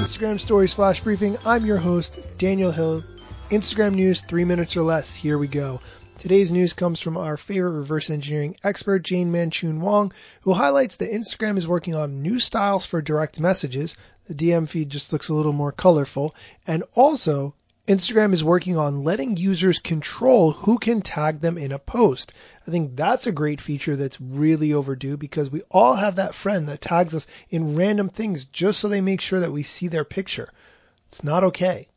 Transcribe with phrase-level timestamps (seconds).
[0.00, 1.36] Instagram Stories Flash Briefing.
[1.44, 3.04] I'm your host, Daniel Hill.
[3.50, 5.14] Instagram news, three minutes or less.
[5.14, 5.82] Here we go.
[6.16, 11.12] Today's news comes from our favorite reverse engineering expert, Jane Manchun Wong, who highlights that
[11.12, 13.94] Instagram is working on new styles for direct messages.
[14.26, 16.34] The DM feed just looks a little more colorful.
[16.66, 17.54] And also,
[17.90, 22.32] Instagram is working on letting users control who can tag them in a post.
[22.64, 26.68] I think that's a great feature that's really overdue because we all have that friend
[26.68, 30.04] that tags us in random things just so they make sure that we see their
[30.04, 30.52] picture.
[31.08, 31.88] It's not okay.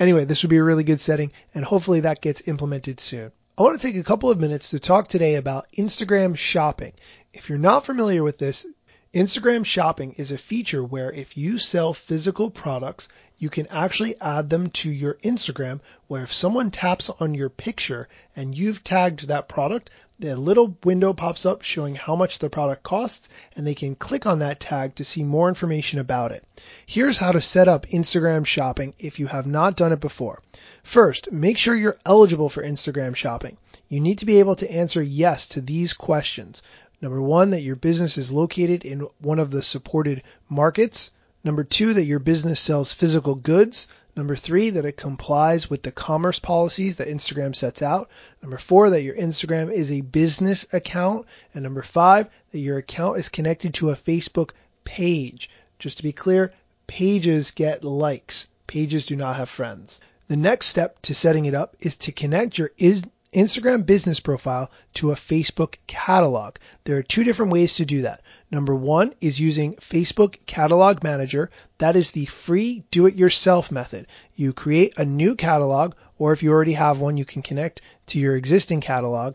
[0.00, 3.30] Anyway, this would be a really good setting and hopefully that gets implemented soon.
[3.56, 6.94] I want to take a couple of minutes to talk today about Instagram shopping.
[7.32, 8.66] If you're not familiar with this,
[9.14, 14.50] Instagram shopping is a feature where if you sell physical products, you can actually add
[14.50, 19.48] them to your Instagram where if someone taps on your picture and you've tagged that
[19.48, 23.94] product, the little window pops up showing how much the product costs and they can
[23.94, 26.42] click on that tag to see more information about it.
[26.84, 30.42] Here's how to set up Instagram shopping if you have not done it before.
[30.82, 33.56] First, make sure you're eligible for Instagram shopping.
[33.88, 36.62] You need to be able to answer yes to these questions.
[37.00, 41.10] Number one, that your business is located in one of the supported markets.
[41.44, 43.88] Number two, that your business sells physical goods.
[44.16, 48.08] Number three, that it complies with the commerce policies that Instagram sets out.
[48.40, 51.26] Number four, that your Instagram is a business account.
[51.52, 54.52] And number five, that your account is connected to a Facebook
[54.84, 55.50] page.
[55.78, 56.54] Just to be clear,
[56.86, 58.46] pages get likes.
[58.66, 60.00] Pages do not have friends.
[60.28, 62.70] The next step to setting it up is to connect your
[63.36, 66.56] Instagram business profile to a Facebook catalog.
[66.84, 68.22] There are two different ways to do that.
[68.50, 71.50] Number one is using Facebook Catalog Manager.
[71.76, 74.06] That is the free do it yourself method.
[74.36, 78.18] You create a new catalog, or if you already have one, you can connect to
[78.18, 79.34] your existing catalog,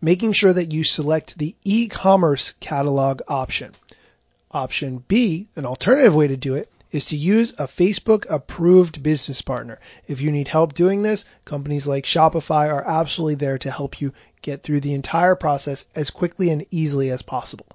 [0.00, 3.74] making sure that you select the e-commerce catalog option.
[4.50, 9.42] Option B, an alternative way to do it, is to use a Facebook approved business
[9.42, 9.80] partner.
[10.06, 14.12] If you need help doing this, companies like Shopify are absolutely there to help you
[14.42, 17.66] get through the entire process as quickly and easily as possible.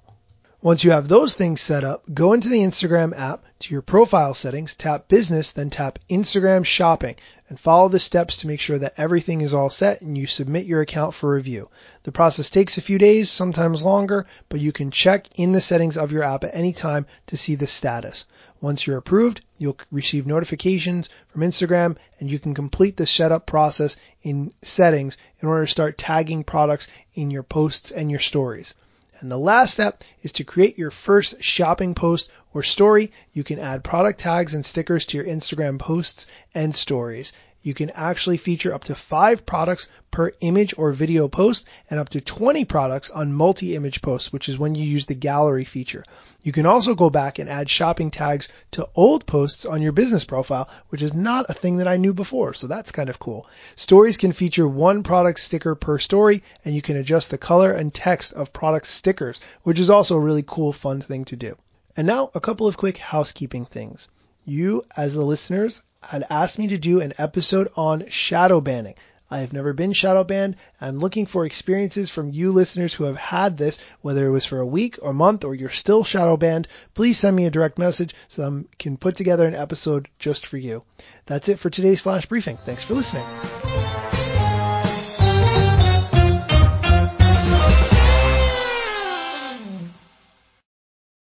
[0.60, 4.34] Once you have those things set up, go into the Instagram app to your profile
[4.34, 7.14] settings, tap business, then tap Instagram shopping
[7.48, 10.66] and follow the steps to make sure that everything is all set and you submit
[10.66, 11.68] your account for review.
[12.02, 15.96] The process takes a few days, sometimes longer, but you can check in the settings
[15.96, 18.24] of your app at any time to see the status.
[18.60, 23.96] Once you're approved, you'll receive notifications from Instagram and you can complete the setup process
[24.24, 28.74] in settings in order to start tagging products in your posts and your stories.
[29.20, 33.12] And the last step is to create your first shopping post or story.
[33.32, 37.32] You can add product tags and stickers to your Instagram posts and stories.
[37.68, 42.08] You can actually feature up to five products per image or video post and up
[42.08, 46.02] to 20 products on multi-image posts, which is when you use the gallery feature.
[46.42, 50.24] You can also go back and add shopping tags to old posts on your business
[50.24, 52.54] profile, which is not a thing that I knew before.
[52.54, 53.46] So that's kind of cool.
[53.76, 57.92] Stories can feature one product sticker per story and you can adjust the color and
[57.92, 61.54] text of product stickers, which is also a really cool, fun thing to do.
[61.98, 64.08] And now a couple of quick housekeeping things.
[64.46, 68.94] You, as the listeners, had asked me to do an episode on shadow banning.
[69.30, 70.56] I have never been shadow banned.
[70.80, 74.58] I'm looking for experiences from you listeners who have had this, whether it was for
[74.58, 76.66] a week or month or you're still shadow banned.
[76.94, 80.56] Please send me a direct message so I can put together an episode just for
[80.56, 80.82] you.
[81.26, 82.56] That's it for today's flash briefing.
[82.64, 83.26] Thanks for listening.